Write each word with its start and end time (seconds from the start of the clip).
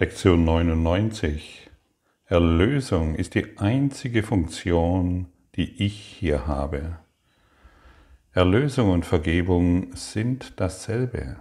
Lektion 0.00 0.46
99. 0.46 1.68
Erlösung 2.24 3.16
ist 3.16 3.34
die 3.34 3.58
einzige 3.58 4.22
Funktion, 4.22 5.26
die 5.56 5.84
ich 5.84 5.92
hier 6.18 6.46
habe. 6.46 7.00
Erlösung 8.32 8.92
und 8.92 9.04
Vergebung 9.04 9.94
sind 9.94 10.58
dasselbe. 10.58 11.40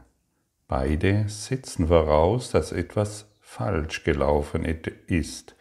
Beide 0.67 1.29
setzen 1.29 1.87
voraus, 1.87 2.51
dass 2.51 2.73
etwas 2.73 3.31
falsch 3.39 4.03
gelaufen 4.03 4.65
ist, 4.65 5.55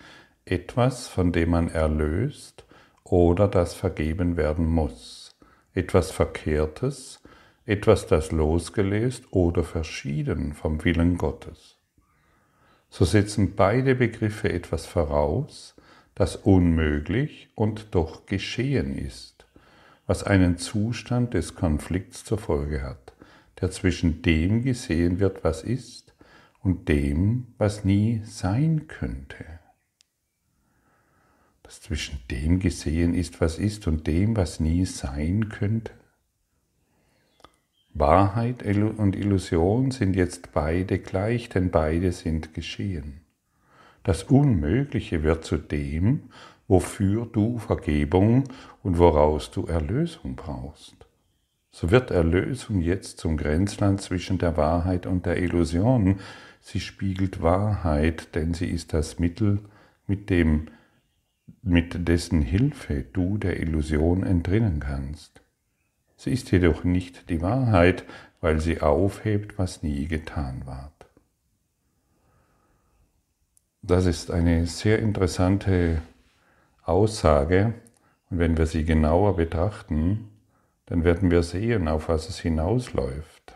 etwas, 0.44 1.06
von 1.06 1.30
dem 1.30 1.50
man 1.50 1.68
erlöst 1.68 2.64
oder 3.04 3.46
das 3.46 3.74
vergeben 3.74 4.36
werden 4.36 4.66
muss, 4.66 5.38
etwas 5.72 6.10
Verkehrtes, 6.10 7.22
etwas, 7.64 8.08
das 8.08 8.32
losgelöst 8.32 9.22
oder 9.30 9.62
verschieden 9.62 10.52
vom 10.52 10.82
Willen 10.84 11.16
Gottes 11.16 11.77
so 12.90 13.04
setzen 13.04 13.54
beide 13.54 13.94
Begriffe 13.94 14.52
etwas 14.52 14.86
voraus, 14.86 15.74
das 16.14 16.36
unmöglich 16.36 17.50
und 17.54 17.94
doch 17.94 18.26
geschehen 18.26 18.96
ist, 18.96 19.46
was 20.06 20.24
einen 20.24 20.58
Zustand 20.58 21.34
des 21.34 21.54
Konflikts 21.54 22.24
zur 22.24 22.38
Folge 22.38 22.82
hat, 22.82 23.12
der 23.60 23.70
zwischen 23.70 24.22
dem 24.22 24.62
gesehen 24.62 25.20
wird, 25.20 25.44
was 25.44 25.62
ist, 25.62 26.14
und 26.60 26.88
dem, 26.88 27.54
was 27.56 27.84
nie 27.84 28.20
sein 28.24 28.88
könnte. 28.88 29.44
Das 31.62 31.80
zwischen 31.80 32.18
dem 32.30 32.58
gesehen 32.58 33.14
ist, 33.14 33.40
was 33.40 33.58
ist, 33.58 33.86
und 33.86 34.06
dem, 34.06 34.36
was 34.36 34.58
nie 34.58 34.86
sein 34.86 35.50
könnte. 35.50 35.92
Wahrheit 37.98 38.62
und 38.64 39.16
Illusion 39.16 39.90
sind 39.90 40.14
jetzt 40.14 40.52
beide 40.52 40.98
gleich, 40.98 41.48
denn 41.48 41.70
beide 41.70 42.12
sind 42.12 42.54
geschehen. 42.54 43.20
Das 44.02 44.24
Unmögliche 44.24 45.22
wird 45.22 45.44
zu 45.44 45.56
dem, 45.56 46.30
wofür 46.66 47.26
du 47.26 47.58
Vergebung 47.58 48.44
und 48.82 48.98
woraus 48.98 49.50
du 49.50 49.66
Erlösung 49.66 50.36
brauchst. 50.36 50.96
So 51.70 51.90
wird 51.90 52.10
Erlösung 52.10 52.80
jetzt 52.80 53.18
zum 53.18 53.36
Grenzland 53.36 54.00
zwischen 54.00 54.38
der 54.38 54.56
Wahrheit 54.56 55.06
und 55.06 55.26
der 55.26 55.40
Illusion. 55.42 56.20
Sie 56.60 56.80
spiegelt 56.80 57.42
Wahrheit, 57.42 58.34
denn 58.34 58.54
sie 58.54 58.66
ist 58.66 58.92
das 58.92 59.18
Mittel, 59.18 59.60
mit 60.06 60.30
dem, 60.30 60.68
mit 61.62 62.08
dessen 62.08 62.42
Hilfe 62.42 63.04
du 63.12 63.38
der 63.38 63.60
Illusion 63.60 64.22
entrinnen 64.22 64.80
kannst. 64.80 65.42
Sie 66.18 66.32
ist 66.32 66.50
jedoch 66.50 66.82
nicht 66.82 67.30
die 67.30 67.40
Wahrheit, 67.42 68.04
weil 68.40 68.60
sie 68.60 68.80
aufhebt, 68.80 69.56
was 69.56 69.84
nie 69.84 70.08
getan 70.08 70.66
ward. 70.66 70.92
Das 73.82 74.04
ist 74.04 74.32
eine 74.32 74.66
sehr 74.66 74.98
interessante 74.98 76.02
Aussage 76.82 77.72
und 78.30 78.40
wenn 78.40 78.56
wir 78.56 78.66
sie 78.66 78.84
genauer 78.84 79.36
betrachten, 79.36 80.28
dann 80.86 81.04
werden 81.04 81.30
wir 81.30 81.44
sehen, 81.44 81.86
auf 81.86 82.08
was 82.08 82.28
es 82.28 82.40
hinausläuft. 82.40 83.54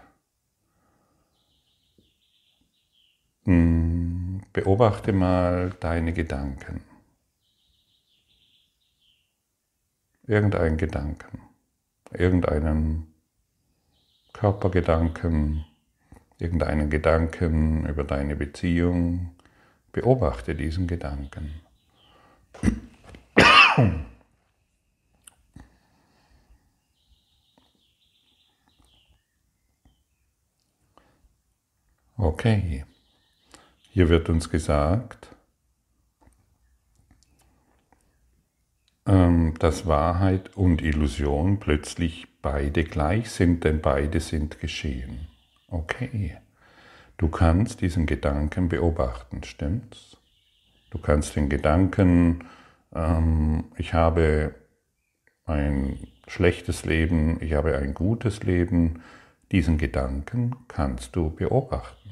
Hm, 3.44 4.42
beobachte 4.52 5.12
mal 5.12 5.74
deine 5.80 6.12
Gedanken. 6.12 6.84
Irgendein 10.28 10.76
Gedanken 10.76 11.51
irgendeinen 12.14 13.12
Körpergedanken, 14.32 15.64
irgendeinen 16.38 16.90
Gedanken 16.90 17.86
über 17.86 18.04
deine 18.04 18.36
Beziehung. 18.36 19.34
Beobachte 19.92 20.54
diesen 20.54 20.86
Gedanken. 20.86 21.60
Okay, 32.16 32.84
hier 33.90 34.08
wird 34.08 34.28
uns 34.28 34.48
gesagt, 34.48 35.34
Ähm, 39.04 39.54
dass 39.58 39.86
Wahrheit 39.86 40.56
und 40.56 40.80
Illusion 40.80 41.58
plötzlich 41.58 42.28
beide 42.40 42.84
gleich 42.84 43.30
sind, 43.30 43.64
denn 43.64 43.80
beide 43.80 44.20
sind 44.20 44.60
geschehen. 44.60 45.26
Okay, 45.66 46.36
du 47.16 47.26
kannst 47.26 47.80
diesen 47.80 48.06
Gedanken 48.06 48.68
beobachten, 48.68 49.42
stimmt's? 49.42 50.16
Du 50.90 50.98
kannst 50.98 51.34
den 51.34 51.48
Gedanken, 51.48 52.44
ähm, 52.94 53.64
ich 53.76 53.92
habe 53.92 54.54
ein 55.46 55.98
schlechtes 56.28 56.84
Leben, 56.84 57.42
ich 57.42 57.54
habe 57.54 57.76
ein 57.78 57.94
gutes 57.94 58.44
Leben, 58.44 59.02
diesen 59.50 59.78
Gedanken 59.78 60.54
kannst 60.68 61.16
du 61.16 61.30
beobachten. 61.30 62.10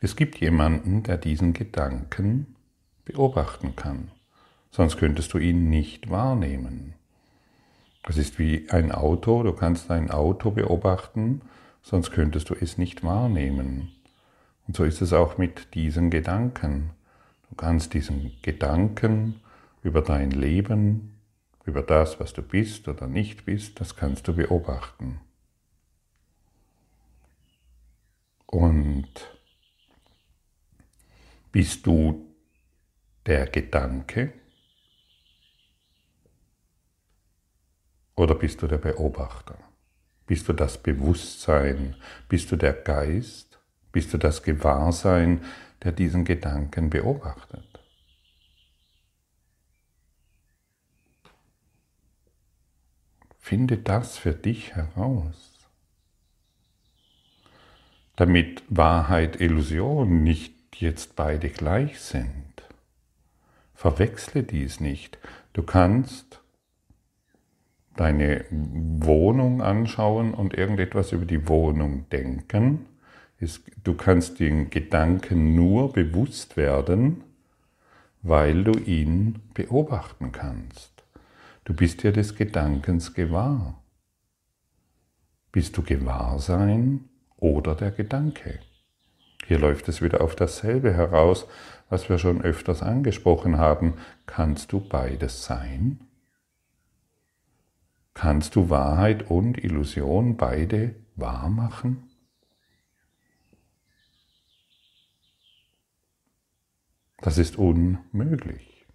Es 0.00 0.14
gibt 0.14 0.38
jemanden, 0.38 1.02
der 1.02 1.16
diesen 1.18 1.52
Gedanken 1.52 2.54
beobachten 3.04 3.74
kann 3.74 4.12
sonst 4.76 4.98
könntest 4.98 5.32
du 5.32 5.38
ihn 5.38 5.70
nicht 5.70 6.10
wahrnehmen. 6.10 6.92
Das 8.02 8.18
ist 8.18 8.38
wie 8.38 8.68
ein 8.68 8.92
Auto, 8.92 9.42
du 9.42 9.54
kannst 9.54 9.90
ein 9.90 10.10
Auto 10.10 10.50
beobachten, 10.50 11.40
sonst 11.80 12.10
könntest 12.10 12.50
du 12.50 12.54
es 12.54 12.76
nicht 12.76 13.02
wahrnehmen. 13.02 13.90
Und 14.68 14.76
so 14.76 14.84
ist 14.84 15.00
es 15.00 15.14
auch 15.14 15.38
mit 15.38 15.72
diesen 15.74 16.10
Gedanken. 16.10 16.90
Du 17.48 17.56
kannst 17.56 17.94
diesen 17.94 18.32
Gedanken 18.42 19.40
über 19.82 20.02
dein 20.02 20.30
Leben, 20.30 21.20
über 21.64 21.80
das, 21.80 22.20
was 22.20 22.34
du 22.34 22.42
bist 22.42 22.86
oder 22.86 23.06
nicht 23.06 23.46
bist, 23.46 23.80
das 23.80 23.96
kannst 23.96 24.28
du 24.28 24.34
beobachten. 24.34 25.20
Und 28.44 29.08
bist 31.50 31.86
du 31.86 32.26
der 33.24 33.46
Gedanke, 33.46 34.34
Oder 38.16 38.34
bist 38.34 38.62
du 38.62 38.66
der 38.66 38.78
Beobachter? 38.78 39.58
Bist 40.26 40.48
du 40.48 40.52
das 40.52 40.82
Bewusstsein? 40.82 41.94
Bist 42.28 42.50
du 42.50 42.56
der 42.56 42.72
Geist? 42.72 43.60
Bist 43.92 44.12
du 44.12 44.18
das 44.18 44.42
Gewahrsein, 44.42 45.44
der 45.84 45.92
diesen 45.92 46.24
Gedanken 46.24 46.90
beobachtet? 46.90 47.62
Finde 53.38 53.78
das 53.78 54.18
für 54.18 54.32
dich 54.32 54.74
heraus. 54.74 55.52
Damit 58.16 58.64
Wahrheit, 58.68 59.40
Illusion 59.40 60.24
nicht 60.24 60.80
jetzt 60.80 61.14
beide 61.14 61.50
gleich 61.50 62.00
sind. 62.00 62.64
Verwechsle 63.74 64.42
dies 64.42 64.80
nicht. 64.80 65.18
Du 65.52 65.62
kannst 65.62 66.40
deine 67.96 68.44
Wohnung 68.50 69.62
anschauen 69.62 70.34
und 70.34 70.54
irgendetwas 70.54 71.12
über 71.12 71.24
die 71.24 71.48
Wohnung 71.48 72.08
denken. 72.10 72.86
Du 73.84 73.94
kannst 73.94 74.40
den 74.40 74.70
Gedanken 74.70 75.54
nur 75.54 75.92
bewusst 75.92 76.56
werden, 76.56 77.24
weil 78.22 78.64
du 78.64 78.72
ihn 78.72 79.40
beobachten 79.54 80.32
kannst. 80.32 81.04
Du 81.64 81.74
bist 81.74 82.02
dir 82.02 82.12
des 82.12 82.36
Gedankens 82.36 83.12
gewahr. 83.14 83.82
Bist 85.52 85.76
du 85.76 85.82
Gewahrsein 85.82 87.04
oder 87.36 87.74
der 87.74 87.90
Gedanke? 87.90 88.60
Hier 89.46 89.58
läuft 89.58 89.88
es 89.88 90.02
wieder 90.02 90.20
auf 90.20 90.34
dasselbe 90.34 90.92
heraus, 90.92 91.46
was 91.88 92.08
wir 92.08 92.18
schon 92.18 92.42
öfters 92.42 92.82
angesprochen 92.82 93.58
haben. 93.58 93.94
Kannst 94.26 94.72
du 94.72 94.80
beides 94.80 95.44
sein? 95.44 96.00
Kannst 98.16 98.56
du 98.56 98.70
Wahrheit 98.70 99.30
und 99.30 99.62
Illusion 99.62 100.38
beide 100.38 100.94
wahr 101.16 101.50
machen? 101.50 102.08
Das 107.18 107.36
ist 107.36 107.58
unmöglich. 107.58 108.86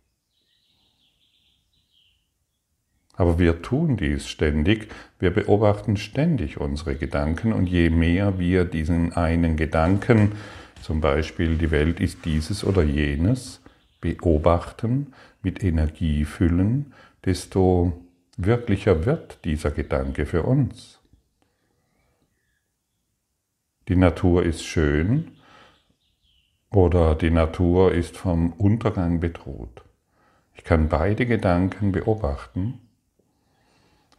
Aber 3.14 3.38
wir 3.38 3.62
tun 3.62 3.96
dies 3.96 4.28
ständig, 4.28 4.88
wir 5.20 5.30
beobachten 5.30 5.98
ständig 5.98 6.60
unsere 6.60 6.96
Gedanken 6.96 7.54
und 7.54 7.68
je 7.68 7.92
mehr 7.92 8.40
wir 8.40 8.66
diesen 8.66 9.14
einen 9.14 9.56
Gedanken, 9.56 10.32
zum 10.82 11.00
Beispiel 11.00 11.58
die 11.58 11.70
Welt 11.70 12.00
ist 12.00 12.26
dieses 12.26 12.64
oder 12.64 12.82
jenes, 12.82 13.62
beobachten, 14.00 15.14
mit 15.44 15.64
Energie 15.64 16.26
füllen, 16.26 16.96
desto 17.24 18.02
wirklicher 18.46 19.06
wird 19.06 19.44
dieser 19.46 19.72
Gedanke 19.72 20.26
für 20.26 20.44
uns. 20.44 21.00
Die 23.88 23.96
Natur 23.96 24.44
ist 24.44 24.64
schön 24.64 25.32
oder 26.70 27.16
die 27.16 27.32
Natur 27.32 27.94
ist 27.94 28.18
vom 28.18 28.54
Untergang 28.54 29.20
bedroht. 29.20 29.84
Ich 30.56 30.64
kann 30.64 30.90
beide 30.90 31.26
Gedanken 31.26 31.92
beobachten. 31.92 32.80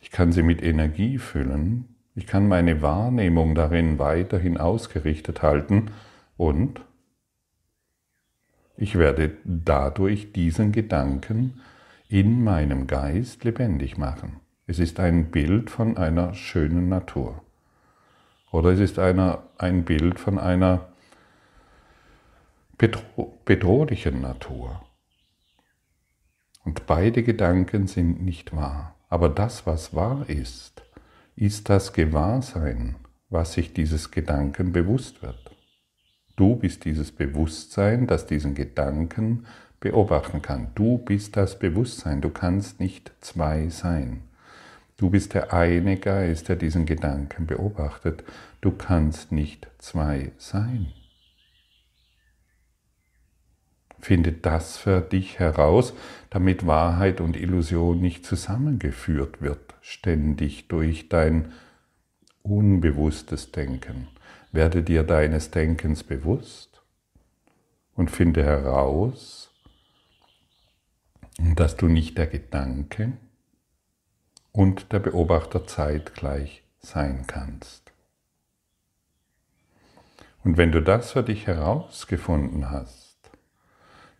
Ich 0.01 0.11
kann 0.11 0.33
sie 0.33 0.43
mit 0.43 0.63
Energie 0.63 1.19
füllen. 1.19 1.97
Ich 2.15 2.27
kann 2.27 2.49
meine 2.49 2.83
Wahrnehmung 2.83 3.55
darin 3.55 3.99
weiterhin 3.99 4.59
ausgerichtet 4.59 5.43
halten 5.43 5.91
und 6.37 6.81
ich 8.77 8.99
werde 8.99 9.37
dadurch 9.45 10.33
diesen 10.33 10.73
Gedanken 10.73 11.61
in 12.13 12.45
meinem 12.45 12.87
Geist 12.87 13.43
lebendig 13.43 13.97
machen. 13.97 14.41
Es 14.67 14.79
ist 14.79 15.01
ein 15.01 15.31
Bild 15.31 15.71
von 15.71 15.97
einer 15.97 16.35
schönen 16.35 16.91
Natur. 16.91 17.43
Oder 18.51 18.73
es 18.73 18.81
ist 18.81 18.99
einer, 18.99 19.45
ein 19.57 19.85
Bild 19.85 20.21
von 20.21 20.39
einer 20.39 20.93
bedro 22.77 23.39
bedrohlichen 23.47 24.21
Natur. 24.21 24.83
Und 26.65 26.87
beide 26.87 27.23
Gedanken 27.23 27.87
sind 27.87 28.23
nicht 28.23 28.55
wahr. 28.55 28.95
Aber 29.09 29.31
das, 29.31 29.67
was 29.67 29.95
wahr 29.95 30.29
ist, 30.29 30.83
ist 31.35 31.71
das 31.71 31.95
Gewahrsein, 31.95 32.97
was 33.31 33.55
sich 33.55 33.73
dieses 33.73 34.11
Gedanken 34.11 34.73
bewusst 34.73 35.23
wird. 35.23 35.57
Du 36.37 36.57
bist 36.57 36.85
dieses 36.85 37.11
Bewusstsein, 37.11 38.07
das 38.07 38.27
diesen 38.27 38.55
Gedanken 38.55 39.47
beobachten 39.83 40.41
kann. 40.41 40.69
Du 40.75 40.97
bist 40.97 41.37
das 41.37 41.59
Bewusstsein, 41.59 42.23
du 42.23 42.31
kannst 42.31 42.81
nicht 42.81 43.13
zwei 43.21 43.69
sein. 43.69 44.23
Du 44.97 45.11
bist 45.11 45.35
der 45.35 45.53
eine 45.53 45.99
Geist, 45.99 46.49
der 46.49 46.57
diesen 46.57 46.87
Gedanken 46.87 47.47
beobachtet. 47.47 48.23
Du 48.61 48.71
kannst 48.71 49.33
nicht 49.33 49.69
zwei 49.79 50.33
sein. 50.39 50.93
Finde 53.99 54.33
das 54.33 54.77
für 54.79 55.01
dich 55.01 55.39
heraus, 55.39 55.95
damit 56.31 56.67
Wahrheit 56.67 57.21
und 57.21 57.37
Illusion 57.37 58.01
nicht 58.01 58.25
zusammengeführt 58.25 59.43
wird, 59.43 59.75
ständig 59.81 60.69
durch 60.69 61.09
dein 61.09 61.53
unbewusstes 62.43 63.53
Denken. 63.53 64.09
Werde 64.53 64.83
dir 64.83 65.03
deines 65.03 65.51
Denkens 65.51 66.05
bewusst 66.05 66.83
und 67.95 68.11
finde 68.11 68.45
heraus, 68.45 69.42
dass 71.43 71.77
du 71.77 71.89
nicht 71.89 72.19
der 72.19 72.29
Gedanke 72.29 73.13
und 74.53 74.93
der 74.93 75.01
Beobachter 75.01 75.67
zeitgleich 75.67 76.63
sein 76.79 77.25
kannst. 77.27 77.93
Und 80.45 80.57
wenn 80.57 80.73
du 80.73 80.81
das 80.81 81.13
für 81.13 81.23
dich 81.23 81.47
herausgefunden 81.47 82.71
hast, 82.71 83.17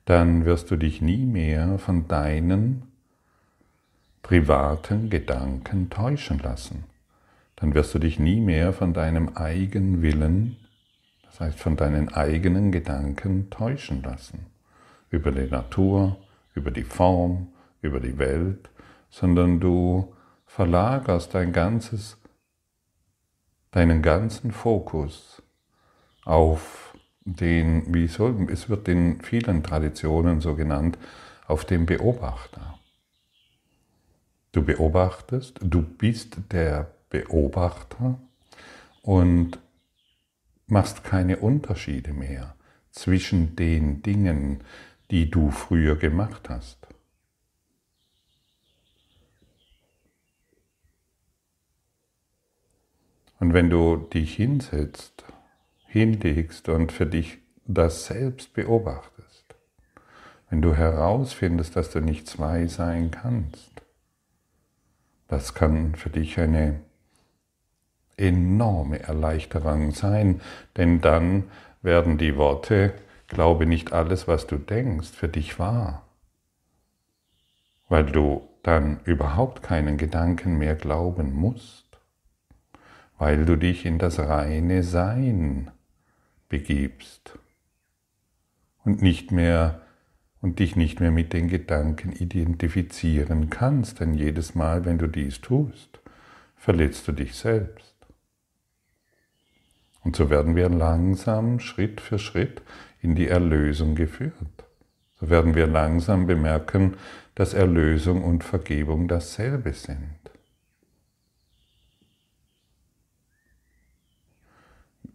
dann 0.05 0.45
wirst 0.45 0.71
du 0.71 0.77
dich 0.77 1.01
nie 1.01 1.25
mehr 1.25 1.79
von 1.79 2.09
deinen 2.09 2.89
privaten 4.23 5.11
Gedanken 5.11 5.91
täuschen 5.91 6.39
lassen. 6.39 6.85
Dann 7.57 7.75
wirst 7.75 7.95
du 7.95 7.99
dich 7.99 8.19
nie 8.19 8.41
mehr 8.41 8.73
von 8.73 8.95
deinem 8.95 9.37
eigenen 9.37 10.03
Willen, 10.03 10.57
das 11.25 11.41
heißt 11.41 11.59
von 11.59 11.77
deinen 11.77 12.09
eigenen 12.09 12.73
Gedanken 12.73 13.51
täuschen 13.51 14.03
lassen. 14.03 14.47
Über 15.11 15.31
die 15.31 15.49
Natur, 15.49 16.17
über 16.55 16.71
die 16.71 16.85
Form, 16.85 17.49
über 17.81 18.01
die 18.01 18.19
Welt, 18.19 18.71
sondern 19.11 19.61
du 19.61 20.15
verlagerst 20.47 21.35
dein 21.35 21.53
ganzes, 21.53 22.19
deinen 23.71 24.03
ganzen 24.03 24.53
Fokus 24.53 25.43
auf 26.25 26.97
den, 27.25 27.95
wie 27.95 28.07
soll, 28.07 28.49
es 28.51 28.69
wird 28.69 28.89
in 28.89 29.21
vielen 29.23 29.63
Traditionen 29.63 30.41
so 30.41 30.55
genannt, 30.55 30.99
auf 31.47 31.65
den 31.65 31.87
Beobachter. 31.87 32.79
Du 34.53 34.63
beobachtest, 34.63 35.59
du 35.63 35.83
bist 35.83 36.37
der 36.51 36.95
Beobachter 37.09 38.19
und 39.03 39.59
machst 40.67 41.05
keine 41.05 41.39
Unterschiede 41.39 42.13
mehr 42.13 42.55
zwischen 42.91 43.57
den 43.57 44.03
Dingen, 44.03 44.63
die 45.13 45.31
du 45.31 45.51
früher 45.51 45.95
gemacht 45.95 46.49
hast. 46.49 46.79
Und 53.39 53.53
wenn 53.53 53.69
du 53.69 53.97
dich 53.97 54.35
hinsetzt 54.37 55.25
hinlegst 55.87 56.71
und 56.71 56.93
für 56.93 57.05
dich 57.05 57.41
das 57.67 58.07
selbst 58.07 58.55
beobachtest, 58.55 59.55
wenn 60.49 60.63
du 60.63 60.75
herausfindest, 60.75 61.77
dass 61.77 61.91
du 61.91 62.01
nicht 62.01 62.27
zwei 62.27 62.67
sein 62.67 63.11
kannst, 63.11 63.83
das 65.29 65.53
kann 65.53 65.95
für 65.95 66.09
dich 66.09 66.41
eine 66.41 66.81
enorme 68.17 69.01
Erleichterung 69.01 69.91
sein, 69.91 70.41
denn 70.79 71.03
dann 71.03 71.51
werden 71.83 72.17
die 72.17 72.37
Worte, 72.37 72.95
glaube 73.33 73.67
nicht 73.67 73.93
alles, 73.93 74.29
was 74.29 74.47
du 74.47 74.57
denkst, 74.57 75.11
für 75.11 75.29
dich 75.29 75.59
wahr, 75.59 76.07
weil 77.89 78.05
du 78.05 78.49
dann 78.63 79.01
überhaupt 79.05 79.63
keinen 79.63 79.97
Gedanken 79.97 80.59
mehr 80.59 80.77
glauben 80.77 81.33
musst, 81.33 81.87
weil 83.19 83.45
du 83.45 83.57
dich 83.57 83.85
in 83.85 83.99
das 83.99 84.19
reine 84.19 84.83
Sein 84.83 85.71
begibst. 86.49 87.39
Und 88.85 89.01
nicht 89.01 89.31
mehr 89.31 89.81
und 90.41 90.59
dich 90.59 90.75
nicht 90.75 90.99
mehr 90.99 91.13
mit 91.13 91.33
den 91.33 91.47
Gedanken 91.49 92.13
identifizieren 92.13 93.49
kannst, 93.49 94.01
denn 94.01 94.15
jedes 94.15 94.57
Mal, 94.57 94.85
wenn 94.85 94.99
du 94.99 95.07
dies 95.07 95.41
tust, 95.41 96.01
verletzt 96.57 97.07
du 97.07 97.13
dich 97.13 97.37
selbst. 97.37 97.95
Und 100.03 100.17
so 100.17 100.31
werden 100.31 100.57
wir 100.57 100.69
langsam, 100.69 101.61
Schritt 101.61 102.01
für 102.01 102.19
Schritt 102.19 102.61
in 103.03 103.15
die 103.15 103.29
Erlösung 103.29 103.95
geführt. 103.95 104.33
So 105.21 105.29
werden 105.29 105.55
wir 105.55 105.67
langsam 105.67 106.27
bemerken, 106.27 106.97
dass 107.35 107.55
Erlösung 107.55 108.25
und 108.25 108.45
Vergebung 108.45 109.09
dasselbe 109.09 109.73
sind. 109.73 110.19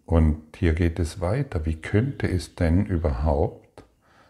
Und 0.05 0.55
hier 0.55 0.73
geht 0.73 0.99
es 0.99 1.19
weiter. 1.19 1.65
Wie 1.65 1.75
könnte 1.75 2.27
es 2.27 2.55
denn 2.55 2.85
überhaupt 2.85 3.83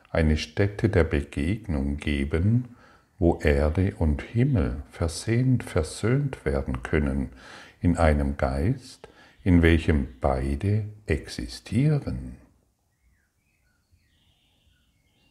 eine 0.09 0.37
Stätte 0.37 0.89
der 0.89 1.03
Begegnung 1.03 1.97
geben, 1.97 2.75
wo 3.19 3.39
Erde 3.39 3.93
und 3.97 4.21
Himmel 4.23 4.83
versehnt, 4.89 5.63
versöhnt 5.63 6.45
werden 6.45 6.81
können 6.81 7.29
in 7.79 7.97
einem 7.97 8.37
Geist, 8.37 9.07
in 9.43 9.61
welchem 9.61 10.07
beide 10.19 10.85
existieren? 11.05 12.46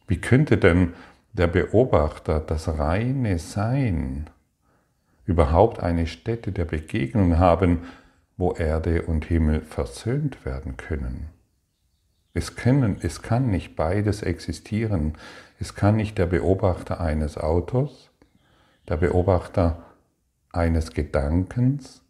Wie 0.07 0.19
könnte 0.19 0.57
denn 0.57 0.93
der 1.33 1.47
Beobachter 1.47 2.39
das 2.39 2.67
reine 2.67 3.37
Sein 3.37 4.29
überhaupt 5.25 5.79
eine 5.81 6.07
Stätte 6.07 6.51
der 6.51 6.65
Begegnung 6.65 7.37
haben, 7.37 7.81
wo 8.37 8.53
Erde 8.53 9.03
und 9.03 9.25
Himmel 9.25 9.61
versöhnt 9.61 10.45
werden 10.45 10.77
können. 10.77 11.29
Es, 12.33 12.55
können, 12.55 12.97
es 13.01 13.21
kann 13.21 13.49
nicht 13.49 13.75
beides 13.75 14.21
existieren. 14.21 15.13
Es 15.59 15.75
kann 15.75 15.95
nicht 15.95 16.17
der 16.17 16.27
Beobachter 16.27 17.01
eines 17.01 17.37
Autos, 17.37 18.11
der 18.87 18.97
Beobachter 18.97 19.83
eines 20.51 20.91
Gedankens 20.91 22.03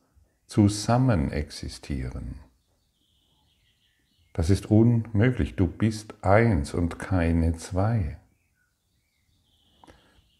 zusammen 0.46 1.32
existieren. 1.32 2.36
Das 4.38 4.52
ist 4.52 4.68
unmöglich. 4.68 5.56
Du 5.56 5.66
bist 5.66 6.14
eins 6.24 6.76
und 6.76 7.00
keine 7.00 7.58
zwei. 7.58 8.20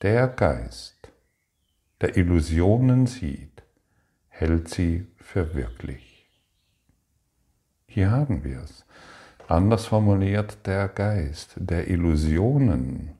Der 0.04 0.28
Geist, 0.28 1.12
der 2.00 2.16
Illusionen 2.16 3.08
sieht, 3.08 3.64
hält 4.28 4.70
sie 4.70 5.08
für 5.18 5.56
wirklich. 5.56 6.30
Hier 7.88 8.12
haben 8.12 8.44
wir 8.44 8.60
es. 8.60 8.86
Anders 9.48 9.88
formuliert 9.88 10.68
der 10.68 10.90
Geist 10.90 11.56
der 11.56 11.88
Illusionen 11.88 13.18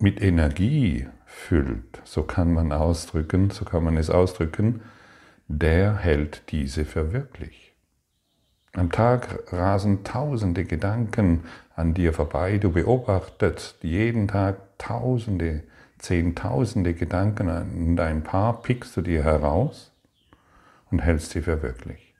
mit 0.00 0.20
Energie 0.20 1.06
füllt, 1.24 2.02
so 2.02 2.24
kann 2.24 2.52
man 2.52 2.72
ausdrücken, 2.72 3.50
so 3.50 3.64
kann 3.64 3.84
man 3.84 3.96
es 3.96 4.10
ausdrücken, 4.10 4.82
der 5.48 5.96
hält 5.96 6.50
diese 6.50 6.84
für 6.84 7.12
wirklich. 7.12 7.74
Am 8.72 8.90
Tag 8.90 9.52
rasen 9.52 10.04
tausende 10.04 10.64
Gedanken 10.64 11.44
an 11.74 11.94
dir 11.94 12.12
vorbei, 12.12 12.58
du 12.58 12.72
beobachtest 12.72 13.82
jeden 13.82 14.28
Tag 14.28 14.56
tausende 14.78 15.62
zehntausende 15.98 16.94
Gedanken 16.94 17.48
und 17.48 18.00
ein 18.00 18.22
paar 18.22 18.60
pickst 18.60 18.96
du 18.96 19.00
dir 19.00 19.24
heraus 19.24 19.92
und 20.90 21.00
hältst 21.00 21.30
sie 21.30 21.42
für 21.42 21.62
wirklich. 21.62 22.14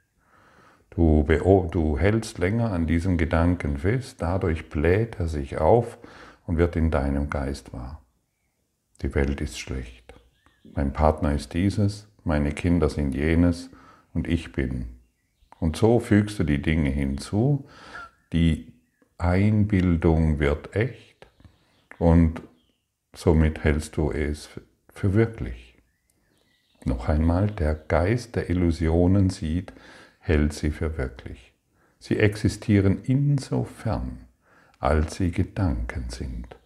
Du, 0.90 1.24
du 1.70 1.98
hältst 1.98 2.38
länger 2.38 2.72
an 2.72 2.86
diesem 2.86 3.18
Gedanken 3.18 3.76
fest, 3.76 4.22
dadurch 4.22 4.70
bläht 4.70 5.20
er 5.20 5.28
sich 5.28 5.58
auf 5.58 5.98
und 6.46 6.56
wird 6.56 6.74
in 6.74 6.90
deinem 6.90 7.28
Geist 7.28 7.74
wahr. 7.74 8.00
Die 9.02 9.14
Welt 9.14 9.42
ist 9.42 9.58
schlecht. 9.58 10.14
Mein 10.74 10.94
Partner 10.94 11.34
ist 11.34 11.52
dieses, 11.52 12.08
meine 12.26 12.50
Kinder 12.50 12.90
sind 12.90 13.14
jenes 13.14 13.70
und 14.12 14.26
ich 14.26 14.52
bin. 14.52 14.86
Und 15.60 15.76
so 15.76 16.00
fügst 16.00 16.38
du 16.38 16.44
die 16.44 16.60
Dinge 16.60 16.90
hinzu, 16.90 17.66
die 18.32 18.72
Einbildung 19.16 20.38
wird 20.38 20.74
echt 20.74 21.26
und 21.98 22.42
somit 23.14 23.64
hältst 23.64 23.96
du 23.96 24.10
es 24.10 24.50
für 24.92 25.14
wirklich. 25.14 25.76
Noch 26.84 27.08
einmal, 27.08 27.46
der 27.46 27.74
Geist 27.74 28.36
der 28.36 28.50
Illusionen 28.50 29.30
sieht, 29.30 29.72
hält 30.18 30.52
sie 30.52 30.70
für 30.70 30.98
wirklich. 30.98 31.52
Sie 31.98 32.18
existieren 32.18 32.98
insofern, 33.04 34.26
als 34.78 35.16
sie 35.16 35.30
Gedanken 35.30 36.10
sind. 36.10 36.56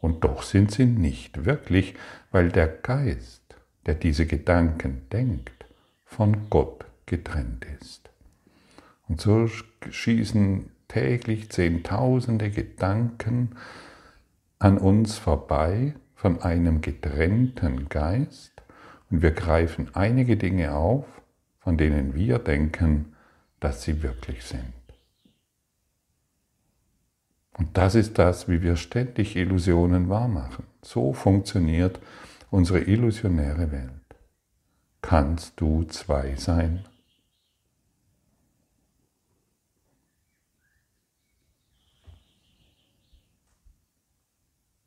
Und 0.00 0.24
doch 0.24 0.42
sind 0.42 0.72
sie 0.72 0.86
nicht 0.86 1.44
wirklich, 1.44 1.94
weil 2.30 2.50
der 2.50 2.68
Geist, 2.68 3.45
der 3.86 3.94
diese 3.94 4.26
Gedanken 4.26 5.02
denkt, 5.10 5.64
von 6.04 6.50
Gott 6.50 6.84
getrennt 7.06 7.66
ist. 7.80 8.10
Und 9.08 9.20
so 9.20 9.48
schießen 9.90 10.70
täglich 10.88 11.50
Zehntausende 11.50 12.50
Gedanken 12.50 13.56
an 14.58 14.78
uns 14.78 15.18
vorbei 15.18 15.94
von 16.14 16.42
einem 16.42 16.80
getrennten 16.80 17.88
Geist, 17.88 18.52
und 19.08 19.22
wir 19.22 19.30
greifen 19.30 19.94
einige 19.94 20.36
Dinge 20.36 20.74
auf, 20.74 21.04
von 21.60 21.78
denen 21.78 22.14
wir 22.14 22.40
denken, 22.40 23.14
dass 23.60 23.84
sie 23.84 24.02
wirklich 24.02 24.44
sind. 24.44 24.72
Und 27.56 27.76
das 27.76 27.94
ist 27.94 28.18
das, 28.18 28.48
wie 28.48 28.62
wir 28.62 28.76
ständig 28.76 29.36
Illusionen 29.36 30.08
wahrmachen. 30.08 30.64
So 30.82 31.12
funktioniert 31.12 32.00
unsere 32.50 32.80
illusionäre 32.80 33.70
Welt. 33.72 33.90
Kannst 35.02 35.60
du 35.60 35.84
zwei 35.84 36.34
sein? 36.36 36.84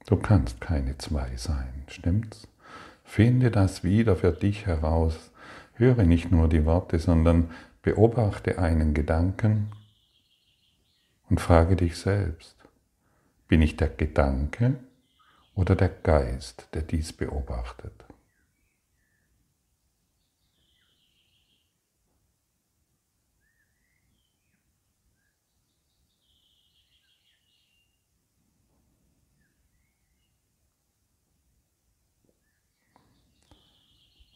Du 0.06 0.18
kannst 0.18 0.60
keine 0.60 0.98
zwei 0.98 1.36
sein, 1.36 1.84
stimmt's? 1.88 2.48
Finde 3.04 3.52
das 3.52 3.84
wieder 3.84 4.16
für 4.16 4.32
dich 4.32 4.66
heraus. 4.66 5.32
Höre 5.74 6.04
nicht 6.04 6.32
nur 6.32 6.50
die 6.50 6.66
Worte, 6.66 7.00
sondern 7.00 7.52
beobachte 7.82 8.60
einen 8.60 8.94
Gedanken 8.94 9.72
und 11.30 11.40
frage 11.40 11.76
dich 11.76 11.98
selbst, 11.98 12.56
bin 13.48 13.62
ich 13.62 13.78
der 13.78 13.90
Gedanke 13.90 14.80
oder 15.60 15.76
der 15.76 15.90
Geist, 15.90 16.70
der 16.74 16.84
dies 16.84 17.12
beobachtet? 17.12 17.92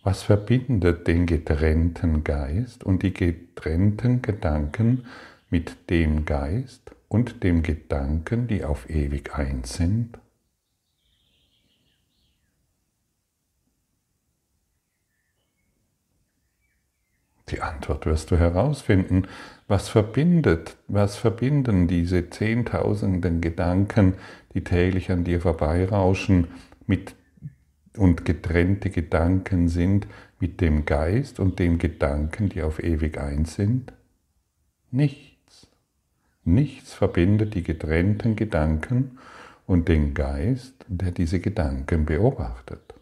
Was 0.04 0.24
verbindet 0.24 1.08
den 1.08 1.26
getrennten 1.26 2.26
Geist 2.26 2.84
und 2.84 3.02
die 3.02 3.14
getrennten 3.14 4.22
Gedanken 4.22 5.06
mit 5.50 5.90
dem 5.90 6.26
Geist 6.26 6.94
und 7.08 7.46
dem 7.46 7.64
Gedanken, 7.64 8.50
die 8.50 8.66
auf 8.66 8.90
ewig 8.90 9.34
eins 9.34 9.76
sind? 9.76 10.20
Die 17.54 17.62
Antwort 17.62 18.08
wirst 18.08 18.32
du 18.32 18.38
herausfinden. 18.38 19.28
Was 19.68 19.88
verbindet, 19.88 20.76
was 20.88 21.18
verbinden 21.18 21.88
diese 21.88 22.32
zehntausenden 22.32 23.42
Gedanken, 23.42 24.16
die 24.56 24.64
täglich 24.64 25.12
an 25.12 25.24
dir 25.24 25.40
vorbeirauschen, 25.40 26.48
mit 26.88 27.16
und 27.96 28.26
getrennte 28.26 28.90
Gedanken 28.90 29.68
sind 29.68 30.08
mit 30.40 30.62
dem 30.62 30.86
Geist 30.86 31.40
und 31.40 31.60
dem 31.60 31.78
Gedanken, 31.78 32.50
die 32.50 32.64
auf 32.64 32.82
ewig 32.84 33.20
eins 33.20 33.54
sind? 33.54 33.94
Nichts. 34.90 35.68
Nichts 36.44 36.96
verbindet 36.96 37.54
die 37.54 37.62
getrennten 37.62 38.36
Gedanken 38.36 39.20
und 39.68 39.90
den 39.90 40.16
Geist, 40.16 40.74
der 40.88 41.12
diese 41.12 41.40
Gedanken 41.40 42.06
beobachtet. 42.06 42.93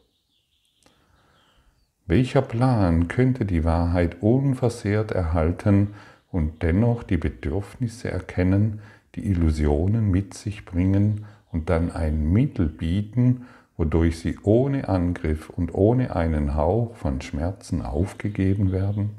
Welcher 2.11 2.41
Plan 2.41 3.07
könnte 3.07 3.45
die 3.45 3.63
Wahrheit 3.63 4.17
unversehrt 4.21 5.13
erhalten 5.13 5.93
und 6.29 6.61
dennoch 6.61 7.03
die 7.03 7.15
Bedürfnisse 7.15 8.11
erkennen, 8.11 8.81
die 9.15 9.27
Illusionen 9.27 10.11
mit 10.11 10.33
sich 10.33 10.65
bringen 10.65 11.23
und 11.53 11.69
dann 11.69 11.89
ein 11.89 12.29
Mittel 12.33 12.67
bieten, 12.67 13.45
wodurch 13.77 14.19
sie 14.19 14.37
ohne 14.43 14.89
Angriff 14.89 15.49
und 15.49 15.73
ohne 15.73 16.13
einen 16.13 16.53
Hauch 16.53 16.95
von 16.95 17.21
Schmerzen 17.21 17.81
aufgegeben 17.81 18.73
werden? 18.73 19.11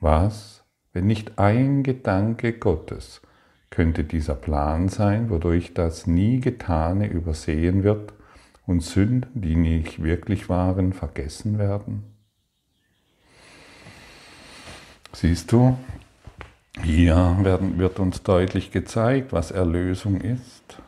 Was, 0.00 0.64
wenn 0.92 1.06
nicht 1.06 1.38
ein 1.38 1.84
Gedanke 1.84 2.52
Gottes 2.52 3.22
könnte 3.70 4.02
dieser 4.02 4.34
Plan 4.34 4.88
sein, 4.88 5.30
wodurch 5.30 5.72
das 5.72 6.08
nie 6.08 6.40
Getane 6.40 7.06
übersehen 7.06 7.84
wird 7.84 8.15
und 8.66 8.82
Sünden, 8.82 9.40
die 9.40 9.56
nicht 9.56 10.02
wirklich 10.02 10.48
waren, 10.48 10.92
vergessen 10.92 11.58
werden? 11.58 12.04
Siehst 15.12 15.50
du, 15.52 15.78
hier 16.82 17.38
werden, 17.40 17.78
wird 17.78 17.98
uns 17.98 18.22
deutlich 18.22 18.70
gezeigt, 18.70 19.32
was 19.32 19.50
Erlösung 19.50 20.20
ist. 20.20 20.78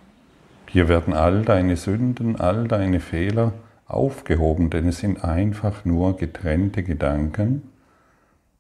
Hier 0.69 0.89
werden 0.89 1.15
all 1.15 1.43
deine 1.43 1.77
Sünden, 1.77 2.39
all 2.39 2.69
deine 2.69 3.01
Fehler 3.01 3.55
aufgehoben, 3.87 4.69
denn 4.69 4.87
es 4.89 4.99
sind 4.99 5.25
einfach 5.25 5.87
nur 5.87 6.19
getrennte 6.19 6.83
Gedanken, 6.83 7.63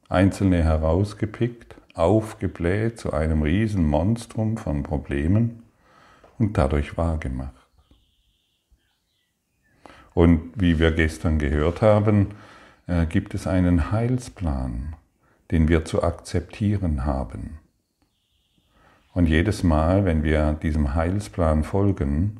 einzelne 0.08 0.64
herausgepickt, 0.64 1.76
aufgebläht 1.92 2.98
zu 2.98 3.12
einem 3.12 3.42
riesen 3.42 3.86
Monstrum 3.86 4.56
von 4.56 4.82
Problemen 4.82 5.62
und 6.38 6.56
dadurch 6.56 6.96
wahrgemacht. 6.96 7.57
Und 10.18 10.50
wie 10.56 10.80
wir 10.80 10.90
gestern 10.90 11.38
gehört 11.38 11.80
haben, 11.80 12.30
äh, 12.88 13.06
gibt 13.06 13.34
es 13.34 13.46
einen 13.46 13.92
Heilsplan, 13.92 14.96
den 15.52 15.68
wir 15.68 15.84
zu 15.84 16.02
akzeptieren 16.02 17.06
haben. 17.06 17.60
Und 19.12 19.26
jedes 19.26 19.62
Mal, 19.62 20.04
wenn 20.04 20.24
wir 20.24 20.54
diesem 20.54 20.96
Heilsplan 20.96 21.62
folgen, 21.62 22.38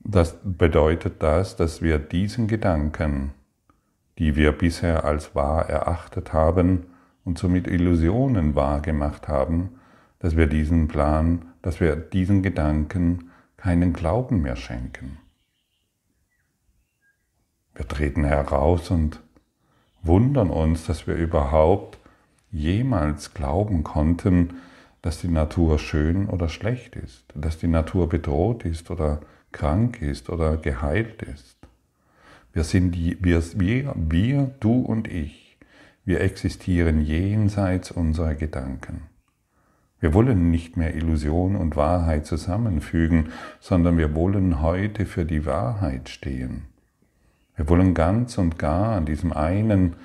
das 0.00 0.36
bedeutet 0.42 1.22
das, 1.22 1.54
dass 1.54 1.80
wir 1.80 2.00
diesen 2.00 2.48
Gedanken, 2.48 3.34
die 4.18 4.34
wir 4.34 4.50
bisher 4.50 5.04
als 5.04 5.36
wahr 5.36 5.70
erachtet 5.70 6.32
haben 6.32 6.86
und 7.24 7.38
somit 7.38 7.68
Illusionen 7.68 8.56
wahrgemacht 8.56 9.28
haben, 9.28 9.76
dass 10.18 10.36
wir 10.36 10.48
diesen 10.48 10.88
Plan, 10.88 11.52
dass 11.62 11.78
wir 11.78 11.94
diesen 11.94 12.42
Gedanken 12.42 13.30
keinen 13.56 13.92
Glauben 13.92 14.42
mehr 14.42 14.56
schenken. 14.56 15.21
Wir 17.82 17.88
treten 17.88 18.22
heraus 18.22 18.92
und 18.92 19.18
wundern 20.02 20.50
uns, 20.50 20.86
dass 20.86 21.08
wir 21.08 21.16
überhaupt 21.16 21.98
jemals 22.52 23.34
glauben 23.34 23.82
konnten, 23.82 24.50
dass 25.02 25.20
die 25.20 25.26
Natur 25.26 25.80
schön 25.80 26.28
oder 26.28 26.48
schlecht 26.48 26.94
ist, 26.94 27.24
dass 27.34 27.58
die 27.58 27.66
Natur 27.66 28.08
bedroht 28.08 28.64
ist 28.64 28.92
oder 28.92 29.18
krank 29.50 30.00
ist 30.00 30.30
oder 30.30 30.58
geheilt 30.58 31.22
ist. 31.22 31.56
Wir 32.52 32.62
sind 32.62 32.96
wir, 32.96 33.42
wir, 33.58 33.94
wir, 33.96 34.54
du 34.60 34.78
und 34.82 35.08
ich, 35.08 35.58
wir 36.04 36.20
existieren 36.20 37.00
jenseits 37.00 37.90
unserer 37.90 38.36
Gedanken. 38.36 39.08
Wir 39.98 40.14
wollen 40.14 40.52
nicht 40.52 40.76
mehr 40.76 40.94
Illusion 40.94 41.56
und 41.56 41.74
Wahrheit 41.74 42.26
zusammenfügen, 42.26 43.32
sondern 43.58 43.98
wir 43.98 44.14
wollen 44.14 44.62
heute 44.62 45.04
für 45.04 45.24
die 45.24 45.44
Wahrheit 45.46 46.08
stehen. 46.08 46.71
Wir 47.56 47.68
wollen 47.68 47.94
ganz 47.94 48.38
und 48.38 48.58
gar 48.58 48.96
an 48.96 49.06
diesem 49.06 49.32
einen, 49.32 49.96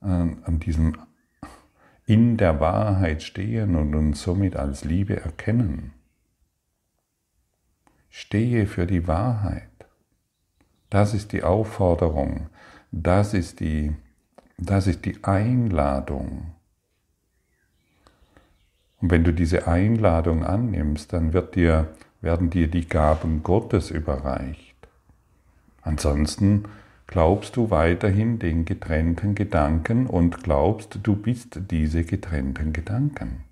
an 0.00 0.60
diesem 0.60 0.96
in 2.06 2.36
der 2.36 2.60
Wahrheit 2.60 3.22
stehen 3.22 3.74
und 3.74 3.94
uns 3.94 4.22
somit 4.22 4.56
als 4.56 4.84
Liebe 4.84 5.20
erkennen. 5.20 5.92
Stehe 8.08 8.66
für 8.66 8.86
die 8.86 9.08
Wahrheit. 9.08 9.68
Das 10.88 11.14
ist 11.14 11.32
die 11.32 11.42
Aufforderung, 11.42 12.48
das 12.92 13.34
ist 13.34 13.60
die 13.60 13.94
das 14.58 14.86
ist 14.86 15.04
die 15.04 15.22
Einladung. 15.22 16.52
Und 19.00 19.10
wenn 19.10 19.24
du 19.24 19.32
diese 19.32 19.66
Einladung 19.66 20.44
annimmst, 20.44 21.12
dann 21.12 21.34
wird 21.34 21.54
dir, 21.54 21.94
werden 22.22 22.48
dir 22.48 22.68
die 22.68 22.88
Gaben 22.88 23.42
Gottes 23.42 23.90
überreicht. 23.90 24.74
Ansonsten 25.82 26.64
glaubst 27.06 27.56
du 27.56 27.70
weiterhin 27.70 28.38
den 28.38 28.64
getrennten 28.64 29.34
Gedanken 29.34 30.06
und 30.06 30.42
glaubst, 30.42 30.98
du 31.02 31.14
bist 31.14 31.60
diese 31.70 32.04
getrennten 32.04 32.72
Gedanken. 32.72 33.44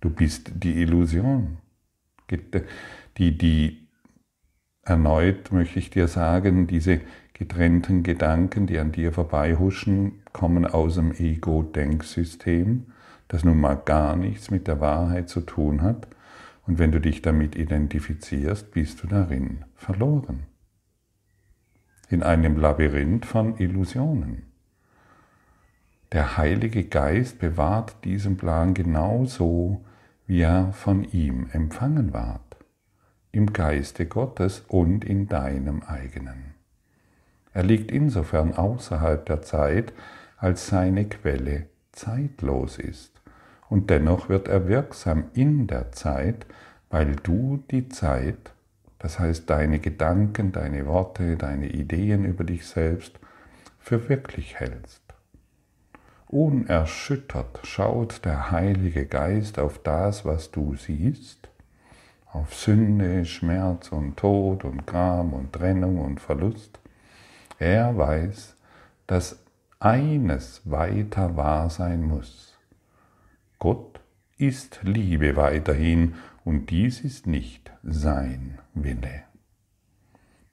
Du 0.00 0.10
bist 0.10 0.50
die 0.54 0.80
Illusion. 0.80 1.58
Die, 3.18 3.36
die, 3.36 3.88
erneut 4.84 5.52
möchte 5.52 5.78
ich 5.78 5.90
dir 5.90 6.08
sagen, 6.08 6.66
diese 6.66 7.00
getrennten 7.34 8.02
Gedanken, 8.02 8.66
die 8.66 8.78
an 8.78 8.92
dir 8.92 9.12
vorbeihuschen, 9.12 10.22
kommen 10.32 10.66
aus 10.66 10.94
dem 10.94 11.12
Ego-Denksystem, 11.12 12.86
das 13.28 13.44
nun 13.44 13.60
mal 13.60 13.74
gar 13.74 14.16
nichts 14.16 14.50
mit 14.50 14.66
der 14.66 14.80
Wahrheit 14.80 15.28
zu 15.28 15.42
tun 15.42 15.82
hat. 15.82 16.08
Und 16.66 16.78
wenn 16.78 16.90
du 16.90 17.00
dich 17.00 17.22
damit 17.22 17.54
identifizierst, 17.54 18.72
bist 18.72 19.02
du 19.02 19.06
darin 19.06 19.64
verloren 19.74 20.46
in 22.12 22.22
einem 22.22 22.56
Labyrinth 22.56 23.26
von 23.26 23.56
Illusionen. 23.56 24.44
Der 26.12 26.36
Heilige 26.36 26.84
Geist 26.84 27.38
bewahrt 27.38 28.04
diesen 28.04 28.36
Plan 28.36 28.74
genauso, 28.74 29.82
wie 30.26 30.42
er 30.42 30.72
von 30.72 31.04
ihm 31.04 31.48
empfangen 31.52 32.12
ward, 32.12 32.56
im 33.32 33.54
Geiste 33.54 34.06
Gottes 34.06 34.62
und 34.68 35.06
in 35.06 35.26
deinem 35.26 35.82
eigenen. 35.82 36.54
Er 37.54 37.62
liegt 37.62 37.90
insofern 37.90 38.52
außerhalb 38.52 39.24
der 39.24 39.42
Zeit, 39.42 39.94
als 40.36 40.66
seine 40.66 41.06
Quelle 41.06 41.66
zeitlos 41.92 42.78
ist, 42.78 43.22
und 43.70 43.88
dennoch 43.88 44.28
wird 44.28 44.48
er 44.48 44.68
wirksam 44.68 45.24
in 45.32 45.66
der 45.66 45.92
Zeit, 45.92 46.44
weil 46.90 47.16
du 47.16 47.64
die 47.70 47.88
Zeit 47.88 48.51
das 49.02 49.18
heißt, 49.18 49.50
deine 49.50 49.80
Gedanken, 49.80 50.52
deine 50.52 50.86
Worte, 50.86 51.36
deine 51.36 51.66
Ideen 51.66 52.24
über 52.24 52.44
dich 52.44 52.66
selbst 52.66 53.18
für 53.80 54.08
wirklich 54.08 54.60
hältst. 54.60 55.02
Unerschüttert 56.28 57.60
schaut 57.64 58.24
der 58.24 58.52
Heilige 58.52 59.04
Geist 59.06 59.58
auf 59.58 59.80
das, 59.80 60.24
was 60.24 60.52
du 60.52 60.76
siehst, 60.76 61.50
auf 62.32 62.54
Sünde, 62.54 63.24
Schmerz 63.24 63.90
und 63.90 64.16
Tod 64.16 64.64
und 64.64 64.86
Gram 64.86 65.32
und 65.32 65.52
Trennung 65.52 65.98
und 65.98 66.20
Verlust. 66.20 66.78
Er 67.58 67.98
weiß, 67.98 68.56
dass 69.08 69.40
eines 69.80 70.62
weiter 70.64 71.36
wahr 71.36 71.68
sein 71.68 72.02
muss. 72.02 72.56
Gott 73.58 74.00
ist 74.38 74.80
Liebe 74.84 75.36
weiterhin 75.36 76.14
und 76.44 76.70
dies 76.70 77.00
ist 77.00 77.26
nicht 77.26 77.72
sein 77.82 78.58
Wille. 78.74 79.22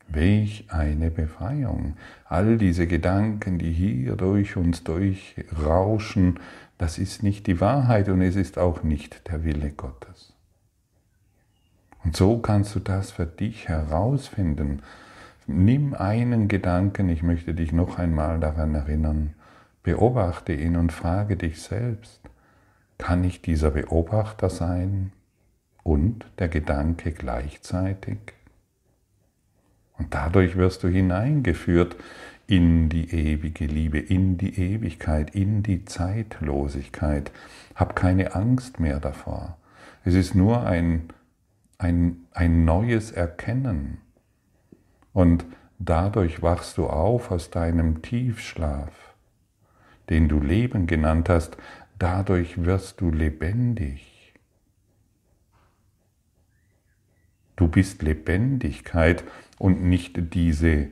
Welch 0.08 0.65
eine 0.69 1.12
Befreiung. 1.12 1.96
All 2.25 2.58
diese 2.58 2.88
Gedanken, 2.88 3.60
die 3.60 3.72
hier 3.72 4.15
durch 4.15 4.58
uns 4.58 4.84
durchrauschen, 4.84 6.39
das 6.77 6.98
ist 6.98 7.22
nicht 7.22 7.46
die 7.48 7.62
Wahrheit 7.62 8.10
und 8.10 8.22
es 8.22 8.36
ist 8.36 8.58
auch 8.58 8.84
nicht 8.84 9.27
der 9.27 9.43
Wille 9.43 9.72
Gottes. 9.72 10.34
Und 12.03 12.15
so 12.15 12.39
kannst 12.39 12.74
du 12.75 12.79
das 12.79 13.12
für 13.12 13.25
dich 13.25 13.67
herausfinden. 13.67 14.81
Nimm 15.46 15.93
einen 15.93 16.48
Gedanken, 16.48 17.10
ich 17.10 17.22
möchte 17.22 17.53
dich 17.53 17.72
noch 17.72 18.00
einmal 18.00 18.39
daran 18.39 18.74
erinnern, 18.74 19.34
beobachte 19.84 20.53
ihn 20.53 20.75
und 20.75 20.91
frage 20.91 21.36
dich 21.36 21.62
selbst, 21.62 22.22
kann 22.98 23.24
ich 23.24 23.41
dieser 23.41 23.72
Beobachter 23.72 24.49
sein 24.49 25.12
und 25.84 26.26
der 26.39 26.48
Gedanke 26.48 27.12
gleichzeitig. 27.12 28.18
Und 29.98 30.13
dadurch 30.13 30.56
wirst 30.56 30.84
du 30.84 30.88
hineingeführt 30.88 31.96
in 32.48 32.89
die 32.89 33.12
ewige 33.13 33.65
Liebe, 33.65 34.00
in 34.00 34.38
die 34.38 34.60
Ewigkeit, 34.60 35.36
in 35.36 35.62
die 35.62 35.86
Zeitlosigkeit. 35.86 37.32
Hab 37.76 37.96
keine 37.96 38.34
Angst 38.34 38.80
mehr 38.80 39.00
davor. 39.00 39.58
Es 40.04 40.15
ist 40.15 40.34
nur 40.34 40.65
ein, 40.65 41.10
ein, 41.78 42.26
ein 42.32 42.65
neues 42.65 43.12
Erkennen. 43.12 44.00
Und 45.13 45.46
dadurch 45.78 46.42
wachst 46.42 46.78
du 46.78 46.88
auf 46.88 47.30
aus 47.30 47.52
deinem 47.52 48.02
Tiefschlaf, 48.02 49.13
den 50.10 50.28
du 50.28 50.39
Leben 50.39 50.88
genannt 50.88 51.30
hast. 51.30 51.58
Dadurch 52.00 52.63
wirst 52.65 53.02
du 53.02 53.12
lebendig. 53.12 54.18
Du 57.60 57.67
bist 57.67 58.04
Lebendigkeit 58.04 59.26
und 59.58 59.84
nicht 59.84 60.34
diese 60.34 60.88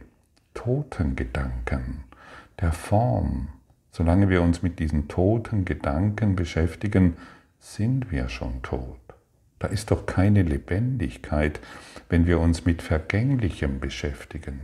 toten 0.53 1.15
Gedanken 1.15 2.03
der 2.59 2.73
Form. 2.73 3.47
Solange 3.89 4.27
wir 4.27 4.41
uns 4.41 4.63
mit 4.63 4.77
diesen 4.79 5.07
toten 5.07 5.63
Gedanken 5.63 6.35
beschäftigen, 6.35 7.15
sind 7.57 8.11
wir 8.11 8.27
schon 8.27 8.61
tot. 8.63 8.99
Da 9.59 9.69
ist 9.69 9.91
doch 9.91 10.05
keine 10.05 10.41
Lebendigkeit, 10.41 11.61
wenn 12.09 12.27
wir 12.27 12.37
uns 12.41 12.65
mit 12.65 12.81
Vergänglichem 12.81 13.79
beschäftigen. 13.79 14.59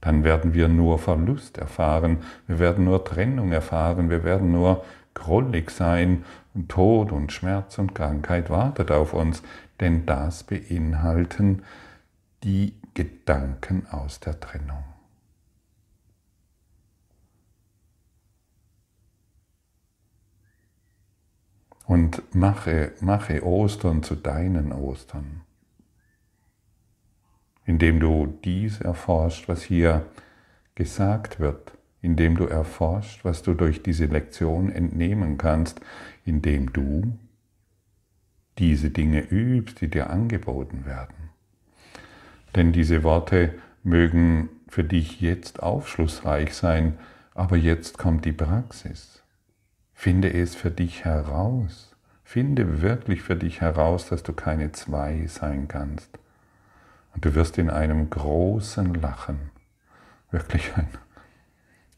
Dann 0.00 0.24
werden 0.24 0.52
wir 0.52 0.66
nur 0.66 0.98
Verlust 0.98 1.58
erfahren, 1.58 2.18
wir 2.48 2.58
werden 2.58 2.84
nur 2.84 3.04
Trennung 3.04 3.52
erfahren, 3.52 4.10
wir 4.10 4.24
werden 4.24 4.50
nur 4.50 4.84
grollig 5.14 5.70
sein 5.70 6.24
und 6.54 6.68
Tod 6.68 7.12
und 7.12 7.30
Schmerz 7.30 7.78
und 7.78 7.94
Krankheit 7.94 8.50
wartet 8.50 8.90
auf 8.90 9.14
uns 9.14 9.44
denn 9.80 10.06
das 10.06 10.44
beinhalten 10.44 11.62
die 12.42 12.74
Gedanken 12.94 13.86
aus 13.86 14.20
der 14.20 14.40
Trennung. 14.40 14.84
Und 21.86 22.34
mache, 22.34 22.92
mache 23.00 23.44
Ostern 23.46 24.02
zu 24.02 24.14
deinen 24.14 24.72
Ostern, 24.72 25.40
indem 27.64 27.98
du 27.98 28.26
dies 28.44 28.80
erforscht, 28.80 29.48
was 29.48 29.62
hier 29.62 30.04
gesagt 30.74 31.40
wird, 31.40 31.72
indem 32.02 32.36
du 32.36 32.44
erforscht, 32.44 33.24
was 33.24 33.42
du 33.42 33.54
durch 33.54 33.82
diese 33.82 34.04
Lektion 34.04 34.70
entnehmen 34.70 35.38
kannst, 35.38 35.80
indem 36.24 36.72
du 36.72 37.18
diese 38.58 38.90
Dinge 38.90 39.20
übst, 39.20 39.80
die 39.80 39.88
dir 39.88 40.10
angeboten 40.10 40.84
werden. 40.84 41.30
Denn 42.54 42.72
diese 42.72 43.02
Worte 43.02 43.54
mögen 43.82 44.48
für 44.68 44.84
dich 44.84 45.20
jetzt 45.20 45.62
aufschlussreich 45.62 46.54
sein, 46.54 46.98
aber 47.34 47.56
jetzt 47.56 47.98
kommt 47.98 48.24
die 48.24 48.32
Praxis. 48.32 49.22
Finde 49.94 50.32
es 50.32 50.54
für 50.54 50.70
dich 50.70 51.04
heraus. 51.04 51.94
Finde 52.24 52.82
wirklich 52.82 53.22
für 53.22 53.36
dich 53.36 53.60
heraus, 53.60 54.08
dass 54.08 54.22
du 54.22 54.32
keine 54.32 54.72
zwei 54.72 55.26
sein 55.26 55.66
kannst. 55.68 56.18
Und 57.14 57.24
du 57.24 57.34
wirst 57.34 57.58
in 57.58 57.70
einem 57.70 58.10
großen 58.10 58.94
Lachen, 58.94 59.50
wirklich 60.30 60.76
ein 60.76 60.88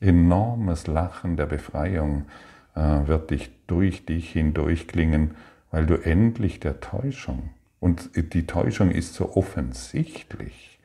enormes 0.01 0.87
Lachen 0.87 1.37
der 1.37 1.47
Befreiung, 1.47 2.27
äh, 2.75 3.07
wird 3.07 3.31
dich 3.31 3.51
durch 3.67 4.07
dich 4.07 4.31
hindurch 4.31 4.87
klingen 4.87 5.35
weil 5.71 5.87
du 5.87 5.95
endlich 5.95 6.61
der 6.61 6.81
Täuschung, 6.81 7.51
und 7.79 8.11
die 8.15 8.47
Täuschung 8.47 8.91
ist 8.91 9.15
so 9.15 9.37
offensichtlich, 9.37 10.79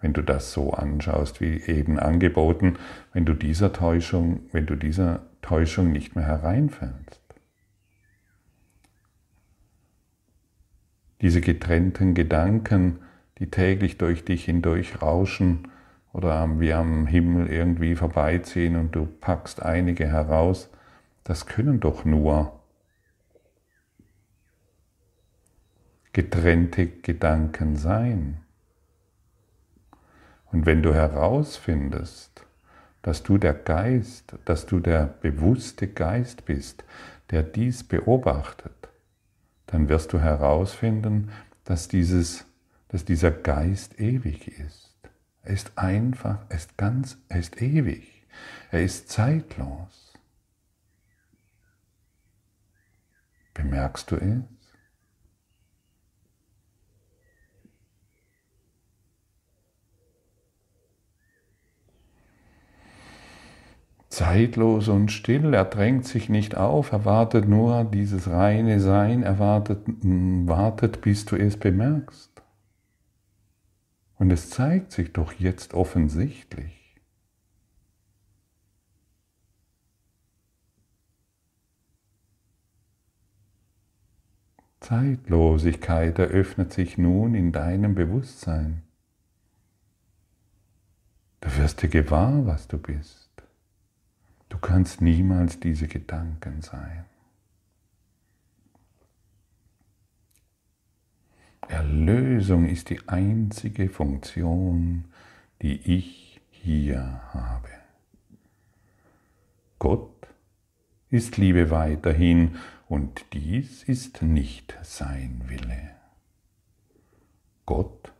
wenn 0.00 0.12
du 0.12 0.20
das 0.20 0.52
so 0.52 0.74
anschaust, 0.74 1.40
wie 1.40 1.58
eben 1.62 1.98
angeboten, 1.98 2.76
wenn 3.14 3.24
du 3.24 3.32
dieser 3.32 3.72
Täuschung, 3.72 4.40
wenn 4.52 4.66
du 4.66 4.76
dieser 4.76 5.22
Täuschung 5.40 5.92
nicht 5.92 6.14
mehr 6.14 6.26
hereinfällst. 6.26 7.22
Diese 11.22 11.40
getrennten 11.40 12.12
Gedanken, 12.12 12.98
die 13.38 13.50
täglich 13.50 13.96
durch 13.96 14.26
dich 14.26 14.44
hindurch 14.44 15.00
rauschen 15.00 15.68
oder 16.12 16.60
wie 16.60 16.74
am 16.74 17.06
Himmel 17.06 17.46
irgendwie 17.46 17.96
vorbeiziehen 17.96 18.76
und 18.76 18.94
du 18.94 19.06
packst 19.06 19.62
einige 19.62 20.06
heraus, 20.06 20.68
das 21.24 21.46
können 21.46 21.80
doch 21.80 22.04
nur 22.04 22.60
getrennte 26.14 26.86
Gedanken 26.86 27.76
sein. 27.76 28.38
Und 30.50 30.64
wenn 30.64 30.82
du 30.82 30.94
herausfindest, 30.94 32.46
dass 33.02 33.22
du 33.22 33.36
der 33.36 33.52
Geist, 33.52 34.36
dass 34.44 34.64
du 34.64 34.78
der 34.78 35.06
bewusste 35.06 35.88
Geist 35.88 36.46
bist, 36.46 36.84
der 37.30 37.42
dies 37.42 37.84
beobachtet, 37.84 38.88
dann 39.66 39.88
wirst 39.88 40.12
du 40.12 40.20
herausfinden, 40.20 41.32
dass, 41.64 41.88
dieses, 41.88 42.46
dass 42.88 43.04
dieser 43.04 43.32
Geist 43.32 44.00
ewig 44.00 44.48
ist. 44.48 44.94
Er 45.42 45.52
ist 45.52 45.76
einfach, 45.76 46.38
er 46.48 46.56
ist 46.56 46.78
ganz, 46.78 47.18
er 47.28 47.40
ist 47.40 47.60
ewig. 47.60 48.24
Er 48.70 48.84
ist 48.84 49.08
zeitlos. 49.08 50.14
Bemerkst 53.52 54.10
du 54.10 54.16
es? 54.16 54.63
Zeitlos 64.14 64.88
und 64.88 65.10
still, 65.10 65.54
er 65.54 65.64
drängt 65.64 66.06
sich 66.06 66.28
nicht 66.28 66.56
auf, 66.56 66.92
er 66.92 67.04
wartet 67.04 67.48
nur 67.48 67.84
dieses 67.84 68.28
reine 68.30 68.80
Sein, 68.80 69.22
er 69.22 69.38
wartet, 69.38 69.82
wartet, 69.86 71.00
bis 71.00 71.24
du 71.24 71.36
es 71.36 71.56
bemerkst. 71.56 72.30
Und 74.16 74.30
es 74.30 74.50
zeigt 74.50 74.92
sich 74.92 75.12
doch 75.12 75.32
jetzt 75.32 75.74
offensichtlich. 75.74 76.84
Zeitlosigkeit 84.78 86.18
eröffnet 86.18 86.72
sich 86.72 86.98
nun 86.98 87.34
in 87.34 87.52
deinem 87.52 87.94
Bewusstsein. 87.94 88.82
Du 91.40 91.56
wirst 91.56 91.82
dir 91.82 91.88
gewahr, 91.88 92.46
was 92.46 92.68
du 92.68 92.78
bist. 92.78 93.23
Du 94.64 94.70
kannst 94.70 95.02
niemals 95.02 95.60
diese 95.60 95.88
Gedanken 95.88 96.62
sein. 96.62 97.04
Erlösung 101.68 102.66
ist 102.66 102.88
die 102.88 103.06
einzige 103.06 103.90
Funktion, 103.90 105.04
die 105.60 105.76
ich 105.98 106.40
hier 106.50 107.20
habe. 107.34 107.68
Gott 109.78 110.28
ist 111.10 111.36
Liebe 111.36 111.70
weiterhin 111.70 112.56
und 112.88 113.22
dies 113.34 113.82
ist 113.82 114.22
nicht 114.22 114.78
sein 114.82 115.42
Wille. 115.44 115.90
Gott 117.66 118.14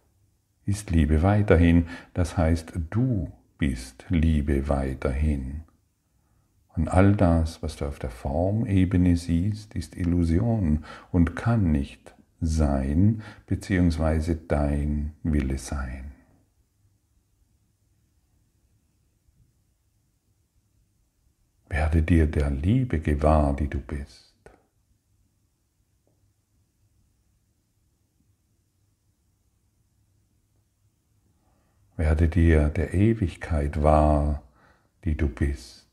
ist 0.66 0.90
Liebe 0.90 1.22
weiterhin, 1.22 1.88
das 2.12 2.37
heißt 2.37 2.74
du 2.90 3.33
bist 3.57 4.04
Liebe 4.11 4.68
weiterhin. 4.68 5.62
Und 6.76 6.88
all 6.88 7.14
das, 7.14 7.62
was 7.62 7.76
du 7.76 7.87
auf 7.87 7.98
der 7.98 8.10
Formebene 8.10 9.16
siehst, 9.16 9.74
ist 9.74 9.96
Illusion 9.96 10.84
und 11.12 11.37
kann 11.37 11.70
nicht 11.70 12.14
sein 12.40 13.22
bzw. 13.46 14.37
dein 14.48 15.12
Wille 15.22 15.58
sein. 15.58 16.12
Werde 21.68 22.02
dir 22.02 22.26
der 22.26 22.50
Liebe 22.50 23.00
gewahr, 23.00 23.54
die 23.56 23.68
du 23.68 23.80
bist. 23.80 24.34
Werde 31.96 32.28
dir 32.28 32.68
der 32.68 32.92
Ewigkeit 32.94 33.82
wahr, 33.82 34.42
die 35.04 35.16
du 35.16 35.28
bist. 35.28 35.84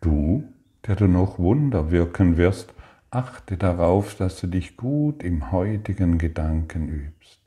Du, 0.00 0.44
der 0.86 0.96
du 0.96 1.06
noch 1.06 1.38
Wunder 1.38 1.90
wirken 1.90 2.36
wirst, 2.36 2.74
achte 3.10 3.56
darauf, 3.56 4.14
dass 4.16 4.40
du 4.40 4.46
dich 4.46 4.76
gut 4.76 5.22
im 5.22 5.52
heutigen 5.52 6.18
Gedanken 6.18 6.88
übst. 6.88 7.40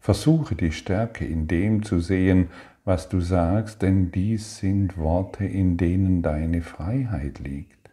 Versuche 0.00 0.56
die 0.56 0.72
Stärke 0.72 1.24
in 1.24 1.46
dem 1.46 1.82
zu 1.82 2.00
sehen, 2.00 2.48
was 2.84 3.08
du 3.08 3.20
sagst, 3.20 3.82
denn 3.82 4.10
dies 4.10 4.58
sind 4.58 4.96
Worte, 4.96 5.44
in 5.44 5.76
denen 5.76 6.22
deine 6.22 6.62
Freiheit 6.62 7.38
liegt. 7.38 7.90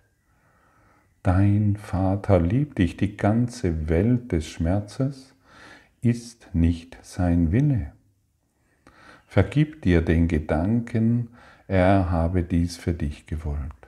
Dein 1.21 1.75
Vater 1.75 2.39
liebt 2.39 2.79
dich, 2.79 2.97
die 2.97 3.17
ganze 3.17 3.89
Welt 3.89 4.31
des 4.31 4.47
Schmerzes 4.47 5.35
ist 6.01 6.49
nicht 6.53 6.97
sein 7.03 7.51
Wille. 7.51 7.91
Vergib 9.27 9.83
dir 9.83 10.01
den 10.01 10.27
Gedanken, 10.27 11.27
er 11.67 12.09
habe 12.09 12.41
dies 12.41 12.77
für 12.77 12.93
dich 12.93 13.27
gewollt. 13.27 13.78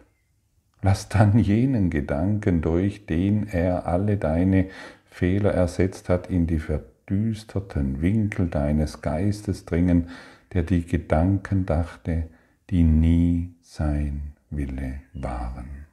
Lass 0.82 1.10
dann 1.10 1.38
jenen 1.38 1.90
Gedanken, 1.90 2.62
durch 2.62 3.06
den 3.06 3.48
er 3.48 3.86
alle 3.86 4.18
deine 4.18 4.70
Fehler 5.06 5.52
ersetzt 5.54 6.10
hat, 6.10 6.28
in 6.30 6.48
die 6.48 6.60
verdüsterten 6.60 8.02
Winkel 8.02 8.48
deines 8.48 9.02
Geistes 9.02 9.66
dringen, 9.66 10.10
der 10.54 10.64
die 10.64 10.86
Gedanken 10.86 11.66
dachte, 11.66 12.28
die 12.70 12.84
nie 12.84 13.54
sein 13.62 14.34
Wille 14.50 15.02
waren. 15.14 15.86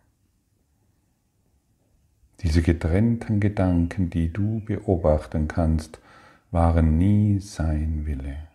Diese 2.40 2.62
getrennten 2.62 3.40
Gedanken, 3.40 4.10
die 4.10 4.32
du 4.32 4.60
beobachten 4.64 5.48
kannst, 5.48 6.00
waren 6.50 6.96
nie 6.96 7.40
sein 7.40 8.06
Wille. 8.06 8.47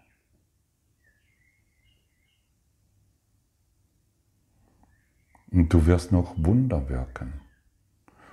Und 5.54 5.72
du 5.72 5.86
wirst 5.86 6.12
noch 6.12 6.34
Wunder 6.36 6.90
wirken. 6.90 7.34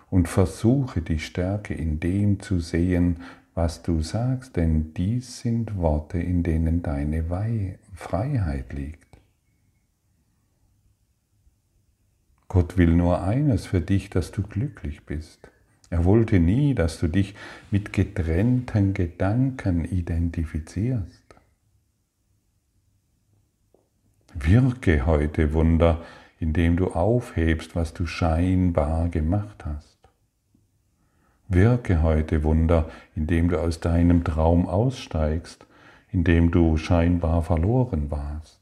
Und 0.08 0.26
versuche 0.26 1.02
die 1.02 1.20
Stärke 1.20 1.74
in 1.74 2.00
dem 2.00 2.40
zu 2.40 2.58
sehen, 2.58 3.18
was 3.54 3.82
du 3.82 4.00
sagst, 4.00 4.56
denn 4.56 4.94
dies 4.94 5.40
sind 5.40 5.76
Worte, 5.76 6.18
in 6.18 6.42
denen 6.42 6.82
deine 6.82 7.28
Freiheit 7.94 8.72
liegt. 8.72 9.06
Gott 12.48 12.78
will 12.78 12.96
nur 12.96 13.22
eines 13.22 13.66
für 13.66 13.80
dich, 13.80 14.10
dass 14.10 14.32
du 14.32 14.42
glücklich 14.42 15.04
bist. 15.04 15.50
Er 15.90 16.04
wollte 16.04 16.40
nie, 16.40 16.74
dass 16.74 16.98
du 16.98 17.06
dich 17.06 17.34
mit 17.70 17.92
getrennten 17.92 18.94
Gedanken 18.94 19.84
identifizierst. 19.84 21.22
Wirke 24.34 25.06
heute 25.06 25.52
Wunder, 25.52 26.02
indem 26.40 26.76
du 26.76 26.88
aufhebst, 26.88 27.76
was 27.76 27.92
du 27.92 28.06
scheinbar 28.06 29.08
gemacht 29.10 29.64
hast. 29.64 29.98
Wirke 31.48 32.02
heute 32.02 32.42
Wunder, 32.44 32.88
indem 33.14 33.48
du 33.50 33.60
aus 33.60 33.80
deinem 33.80 34.24
Traum 34.24 34.66
aussteigst, 34.66 35.66
indem 36.10 36.50
du 36.50 36.76
scheinbar 36.76 37.42
verloren 37.42 38.10
warst. 38.10 38.58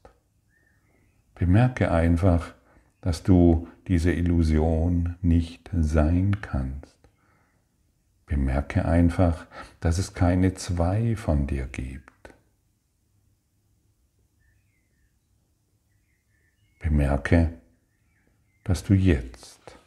Bemerke 1.35 1.89
einfach, 1.89 2.53
dass 3.01 3.23
du 3.23 3.67
diese 3.87 4.11
Illusion 4.11 5.15
nicht 5.21 5.69
sein 5.73 6.41
kannst. 6.41 6.97
Bemerke 8.25 8.85
einfach, 8.85 9.45
dass 9.79 9.97
es 9.97 10.13
keine 10.13 10.53
zwei 10.53 11.15
von 11.15 11.47
dir 11.47 11.65
gibt. 11.65 12.09
Bemerke, 16.79 17.58
dass 18.69 18.83
du 18.83 18.93
jetzt 18.93 19.79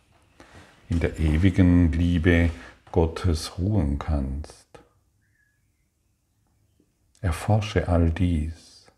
in 0.89 0.99
der 0.99 1.21
ewigen 1.21 1.93
Liebe 1.93 2.51
Gottes 2.91 3.57
ruhen 3.57 4.01
kannst. 4.01 4.67
Erforsche 7.21 7.87
all 7.87 8.11
dies. 8.11 8.91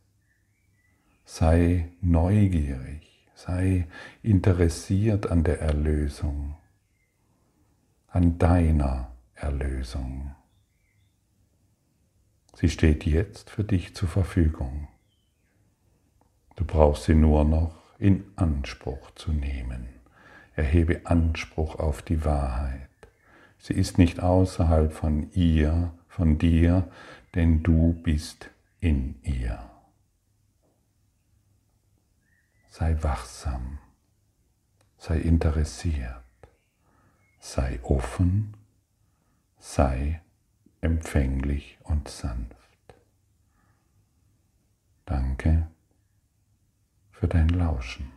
Sei 1.26 1.90
neugierig, 2.00 3.28
sei 3.34 3.86
interessiert 4.22 5.30
an 5.30 5.44
der 5.44 5.60
Erlösung, 5.60 6.56
an 8.08 8.38
deiner 8.38 9.14
Erlösung. 9.34 10.34
Sie 12.54 12.70
steht 12.70 13.04
jetzt 13.04 13.50
für 13.50 13.64
dich 13.64 13.94
zur 13.94 14.08
Verfügung. 14.08 14.88
Du 16.56 16.64
brauchst 16.64 17.04
sie 17.04 17.14
nur 17.14 17.44
noch 17.44 17.83
in 17.98 18.24
Anspruch 18.36 19.10
zu 19.12 19.32
nehmen. 19.32 19.88
Erhebe 20.56 21.02
Anspruch 21.04 21.76
auf 21.78 22.02
die 22.02 22.24
Wahrheit. 22.24 22.88
Sie 23.58 23.74
ist 23.74 23.98
nicht 23.98 24.20
außerhalb 24.20 24.92
von 24.92 25.30
ihr, 25.32 25.92
von 26.08 26.38
dir, 26.38 26.90
denn 27.34 27.62
du 27.62 27.94
bist 27.94 28.50
in 28.80 29.20
ihr. 29.22 29.70
Sei 32.68 33.02
wachsam, 33.02 33.78
sei 34.98 35.18
interessiert, 35.18 36.22
sei 37.38 37.80
offen, 37.82 38.56
sei 39.58 40.20
empfänglich 40.80 41.78
und 41.84 42.08
sanft. 42.08 42.54
Danke 45.06 45.68
für 47.24 47.28
dein 47.28 47.48
Lauschen. 47.48 48.12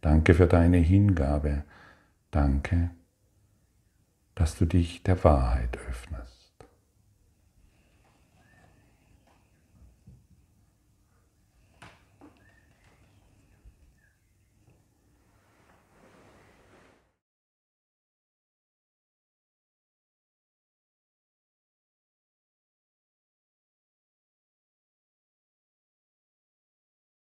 Danke 0.00 0.32
für 0.32 0.46
deine 0.46 0.78
Hingabe. 0.78 1.64
Danke, 2.30 2.90
dass 4.34 4.56
du 4.56 4.64
dich 4.64 5.02
der 5.02 5.22
Wahrheit 5.22 5.76
öffnest. 5.86 6.35